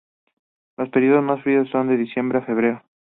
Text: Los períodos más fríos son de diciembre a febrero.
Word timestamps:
Los 0.77 0.89
períodos 0.89 1.23
más 1.23 1.43
fríos 1.43 1.69
son 1.69 1.87
de 1.87 1.95
diciembre 1.95 2.39
a 2.39 2.41
febrero. 2.41 2.81